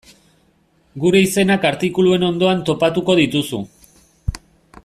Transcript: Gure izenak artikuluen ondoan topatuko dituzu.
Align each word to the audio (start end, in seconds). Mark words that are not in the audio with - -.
Gure 1.03 1.21
izenak 1.25 1.67
artikuluen 1.71 2.25
ondoan 2.31 2.65
topatuko 2.71 3.19
dituzu. 3.23 3.65